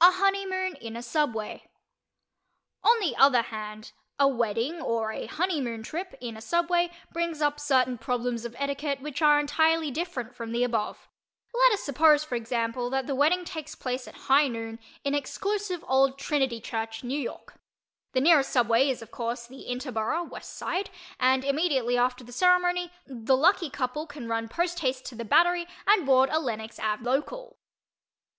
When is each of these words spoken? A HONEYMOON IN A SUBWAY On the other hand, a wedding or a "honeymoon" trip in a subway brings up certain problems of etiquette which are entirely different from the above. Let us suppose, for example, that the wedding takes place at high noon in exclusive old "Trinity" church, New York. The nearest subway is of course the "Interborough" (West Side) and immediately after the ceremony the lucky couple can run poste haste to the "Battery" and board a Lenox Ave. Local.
A 0.00 0.12
HONEYMOON 0.12 0.76
IN 0.76 0.96
A 0.96 1.02
SUBWAY 1.02 1.68
On 2.82 2.98
the 2.98 3.14
other 3.18 3.42
hand, 3.42 3.92
a 4.18 4.26
wedding 4.26 4.80
or 4.80 5.12
a 5.12 5.26
"honeymoon" 5.26 5.82
trip 5.82 6.14
in 6.18 6.34
a 6.34 6.40
subway 6.40 6.90
brings 7.12 7.42
up 7.42 7.60
certain 7.60 7.98
problems 7.98 8.46
of 8.46 8.56
etiquette 8.58 9.02
which 9.02 9.20
are 9.20 9.38
entirely 9.38 9.90
different 9.90 10.34
from 10.34 10.52
the 10.52 10.64
above. 10.64 11.10
Let 11.52 11.72
us 11.72 11.82
suppose, 11.82 12.24
for 12.24 12.36
example, 12.36 12.88
that 12.88 13.06
the 13.06 13.14
wedding 13.14 13.44
takes 13.44 13.74
place 13.74 14.08
at 14.08 14.14
high 14.30 14.48
noon 14.48 14.78
in 15.04 15.14
exclusive 15.14 15.84
old 15.86 16.18
"Trinity" 16.18 16.58
church, 16.62 17.04
New 17.04 17.20
York. 17.20 17.56
The 18.14 18.22
nearest 18.22 18.50
subway 18.50 18.88
is 18.88 19.02
of 19.02 19.10
course 19.10 19.46
the 19.46 19.66
"Interborough" 19.68 20.26
(West 20.30 20.56
Side) 20.56 20.88
and 21.18 21.44
immediately 21.44 21.98
after 21.98 22.24
the 22.24 22.32
ceremony 22.32 22.92
the 23.06 23.36
lucky 23.36 23.68
couple 23.68 24.06
can 24.06 24.26
run 24.26 24.48
poste 24.48 24.78
haste 24.78 25.04
to 25.04 25.14
the 25.14 25.22
"Battery" 25.26 25.66
and 25.86 26.06
board 26.06 26.30
a 26.32 26.40
Lenox 26.40 26.78
Ave. 26.78 27.04
Local. 27.04 27.58